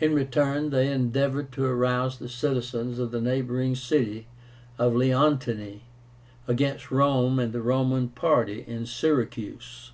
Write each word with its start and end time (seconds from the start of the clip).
In 0.00 0.14
return, 0.14 0.70
they 0.70 0.90
endeavored 0.90 1.52
to 1.52 1.64
arouse 1.64 2.18
the 2.18 2.28
citizens 2.28 2.98
of 2.98 3.12
the 3.12 3.20
neighboring 3.20 3.76
city 3.76 4.26
of 4.80 4.94
Leontini 4.96 5.82
against 6.48 6.90
Rome 6.90 7.38
and 7.38 7.52
the 7.52 7.62
Roman 7.62 8.08
party 8.08 8.64
in 8.66 8.84
Syracuse. 8.84 9.92